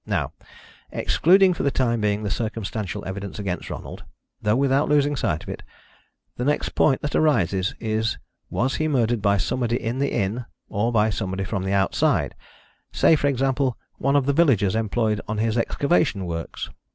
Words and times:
Now, 0.07 0.33
excluding 0.91 1.53
for 1.53 1.61
the 1.61 1.69
time 1.69 2.01
being 2.01 2.23
the 2.23 2.31
circumstantial 2.31 3.05
evidence 3.05 3.37
against 3.37 3.69
Ronald 3.69 4.03
though 4.41 4.55
without 4.55 4.89
losing 4.89 5.15
sight 5.15 5.43
of 5.43 5.49
it 5.49 5.61
the 6.37 6.43
next 6.43 6.69
point 6.69 7.03
that 7.03 7.13
arises 7.15 7.75
is 7.79 8.17
was 8.49 8.77
he 8.77 8.87
murdered 8.87 9.21
by 9.21 9.37
somebody 9.37 9.79
in 9.79 9.99
the 9.99 10.11
inn 10.11 10.45
or 10.69 10.91
by 10.91 11.11
somebody 11.11 11.43
from 11.43 11.67
outside 11.67 12.33
say, 12.91 13.15
for 13.15 13.27
example, 13.27 13.77
one 13.99 14.15
of 14.15 14.25
the 14.25 14.33
villagers 14.33 14.73
employed 14.73 15.21
on 15.27 15.37
his 15.37 15.55
excavation 15.55 16.25
works. 16.25 16.71